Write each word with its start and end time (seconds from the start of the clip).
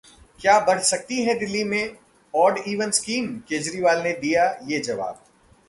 क्या 0.39 0.59
बढ़ 0.59 0.79
सकती 0.79 1.21
है 1.23 1.37
दिल्ली 1.39 1.63
में 1.63 1.95
ऑड 2.33 2.57
इवन 2.67 2.91
स्कीम? 2.91 3.27
केजरीवाल 3.49 4.01
ने 4.01 4.13
दिया 4.13 4.51
ये 4.67 4.79
जवाब 4.79 5.23